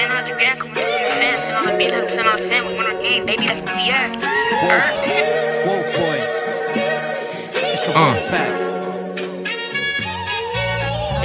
[0.00, 2.28] man, I just got coming through in the fence and on the beat, like send
[2.28, 4.16] on set with one game, baby, that's where we at.
[4.16, 4.96] Erp.
[5.66, 6.18] Wolf boy.
[7.52, 8.49] It's the Uh.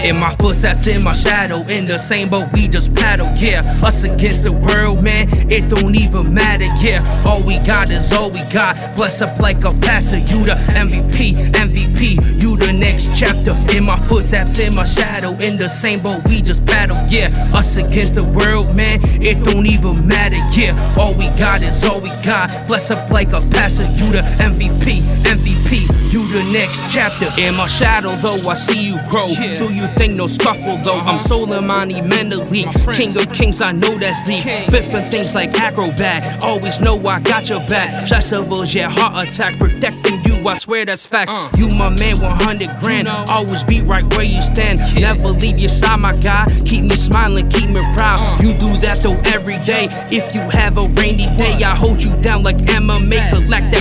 [0.06, 3.28] In my footsteps, in my shadow, in the same boat we just paddle.
[3.38, 6.68] Yeah, us against the world, man, it don't even matter.
[6.78, 8.78] Yeah, all we got is all we got.
[8.96, 13.58] Bless up like a passer, you the MVP, MVP, you the next chapter.
[13.76, 16.98] In my footsteps, in my shadow, in the same boat we just paddle.
[17.10, 20.38] Yeah, us against the world, man, it don't even matter.
[20.54, 22.68] Yeah, all we got is all we got.
[22.68, 27.28] Bless up like a passer, you the MVP, MVP, you the next chapter.
[27.42, 29.34] In my shadow, though, I see you grow.
[29.34, 31.00] Do you think no scuffle though?
[31.00, 32.66] I'm Soleimani mentally.
[32.96, 36.44] King of kings, I know that's the Flipping things like acrobat.
[36.44, 37.92] Always know I got your back.
[38.08, 39.58] Festivals, yeah, heart attack.
[39.60, 41.32] Protecting you, I swear that's fact.
[41.58, 43.08] You my man, 100 grand.
[43.30, 44.80] Always be right where you stand.
[45.00, 46.46] Never leave your side, my guy.
[46.66, 48.44] Keep me smiling, keep me proud.
[48.44, 49.88] You do that though every day.
[50.12, 53.30] If you have a rainy day, I hold you down like MMA.
[53.30, 53.72] Collect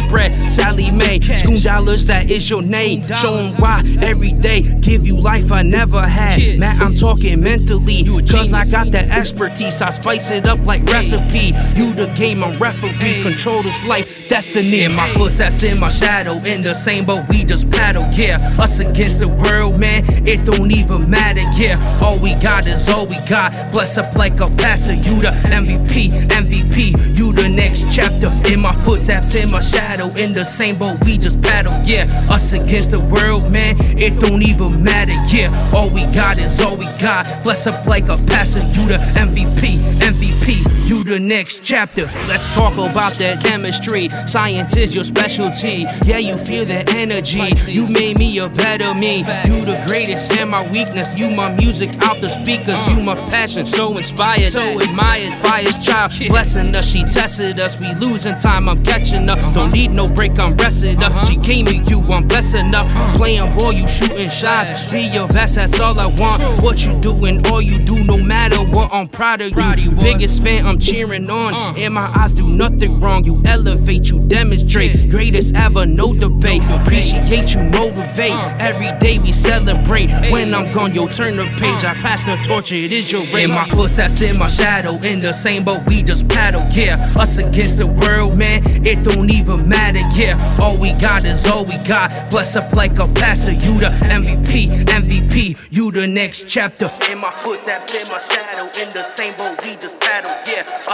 [0.51, 1.19] Sally Mae.
[1.19, 3.07] Schoon dollars, that is your name.
[3.17, 4.62] Show 'em why every day.
[4.81, 6.59] Give you life I never had.
[6.59, 8.05] Man, I'm talking mentally.
[8.31, 9.81] Cause I got that expertise.
[9.83, 11.53] I spice it up like recipe.
[11.75, 13.23] You the game, I'm referee.
[13.23, 14.83] Control this life, destiny.
[14.85, 16.35] In my footsteps, in my shadow.
[16.47, 18.09] In the same boat, we just paddle.
[18.12, 20.05] Yeah, us against the world, man.
[20.27, 21.42] It don't even matter.
[21.57, 23.53] Yeah, all we got is all we got.
[23.73, 24.95] Bless up like a passer.
[24.95, 27.19] You the MVP, MVP.
[27.19, 28.31] You the next chapter.
[28.53, 30.04] In my footsteps, in my shadow.
[30.13, 31.73] In the same boat, we just paddle.
[31.85, 33.77] Yeah, us against the world, man.
[33.99, 35.15] It don't even matter.
[35.35, 37.25] Yeah, all we got is all we got.
[37.43, 38.61] Bless up like a passer.
[38.61, 40.89] You the MVP, MVP.
[40.89, 42.07] You the next chapter.
[42.27, 44.09] Let's talk about that chemistry.
[44.27, 45.84] Science is your specialty.
[46.05, 47.55] Yeah, you feel that energy.
[47.70, 49.19] You made me a better me.
[49.19, 51.20] You the greatest and my weakness.
[51.20, 52.81] You my music out the speakers.
[52.91, 53.65] You my passion.
[53.65, 56.12] So inspired, so admired by his child.
[56.31, 57.79] Blessing us, she tested us.
[57.79, 59.39] We losing time, I'm catching up.
[59.55, 61.29] Don't need no break, I'm rested up.
[61.29, 62.89] She came at you, I'm blessing up.
[63.17, 64.91] Playing ball, you shooting shots.
[64.91, 66.42] Be your best, that's all I want.
[66.64, 69.92] What you doing, all you do, no matter what, I'm proud of you.
[69.92, 71.77] Biggest fan, I'm cheering on.
[71.77, 73.25] And my eyes do nothing wrong.
[73.25, 75.11] You elevate, you demonstrate.
[75.11, 76.63] Greatest ever, no debate.
[76.70, 78.33] Appreciate you, motivate.
[78.33, 78.57] Uh.
[78.59, 80.11] Every day we celebrate.
[80.33, 81.85] When I'm gone, yo, turn the page.
[81.85, 81.89] Uh.
[81.89, 83.45] I pass the torch, it is your race.
[83.45, 84.95] In my footsteps, in my shadow.
[85.05, 86.67] In the same boat, we just paddle.
[86.73, 88.63] Yeah, us against the world, man.
[88.87, 90.01] It don't even matter.
[90.14, 92.31] Yeah, all we got is all we got.
[92.31, 93.53] Bless up like a passer.
[93.53, 95.69] You the MVP, MVP.
[95.70, 96.91] You the next chapter.
[97.11, 98.64] In my footsteps, in my shadow.
[98.81, 99.64] In the same boat,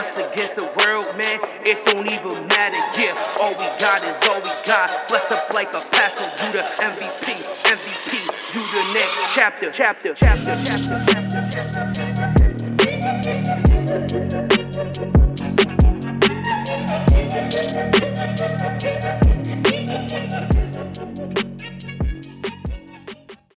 [0.00, 1.40] us against the world, man.
[1.68, 2.80] It don't even matter.
[3.00, 4.88] Yeah, all we got is all we got.
[5.08, 6.24] Bless up like a passer.
[6.44, 8.12] You the MVP, MVP.
[8.54, 11.40] You the next chapter, chapter, chapter, chapter, chapter.